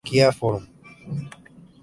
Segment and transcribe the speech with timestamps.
[0.07, 0.63] Kia Forum